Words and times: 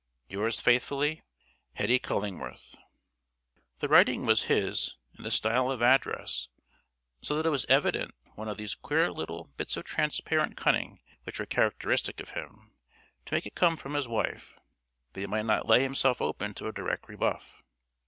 "Yours 0.27 0.59
faithfully, 0.59 1.21
"HETTY 1.73 1.99
CULLINGWORTH." 1.99 2.75
The 3.81 3.87
writing 3.87 4.25
was 4.25 4.45
his 4.45 4.95
and 5.15 5.23
the 5.23 5.29
style 5.29 5.69
of 5.71 5.83
address, 5.83 6.47
so 7.21 7.35
that 7.35 7.45
it 7.45 7.51
was 7.51 7.65
evidently 7.69 8.15
one 8.33 8.47
of 8.47 8.57
those 8.57 8.73
queer 8.73 9.11
little 9.11 9.51
bits 9.57 9.77
of 9.77 9.83
transparent 9.85 10.57
cunning 10.57 11.01
which 11.21 11.37
were 11.37 11.45
characteristic 11.45 12.19
of 12.19 12.29
him, 12.31 12.71
to 13.27 13.35
make 13.35 13.45
it 13.45 13.53
come 13.53 13.77
from 13.77 13.93
his 13.93 14.07
wife, 14.07 14.57
that 15.13 15.19
he 15.21 15.27
might 15.27 15.45
not 15.45 15.67
lay 15.67 15.83
himself 15.83 16.19
open 16.19 16.55
to 16.55 16.67
a 16.67 16.71
direct 16.73 17.07
rebuff. 17.07 17.61